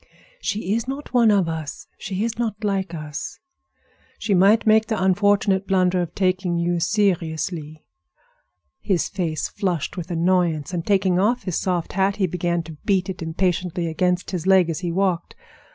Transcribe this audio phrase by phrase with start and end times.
[0.39, 3.37] "She is not one of us; she is not like us.
[4.17, 7.85] She might make the unfortunate blunder of taking you seriously."
[8.79, 13.11] His face flushed with annoyance, and taking off his soft hat he began to beat
[13.11, 15.35] it impatiently against his leg as he walked.